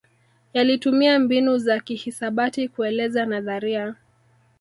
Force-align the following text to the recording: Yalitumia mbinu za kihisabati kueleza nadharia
Yalitumia 0.53 1.19
mbinu 1.19 1.57
za 1.57 1.79
kihisabati 1.79 2.67
kueleza 2.67 3.25
nadharia 3.25 3.95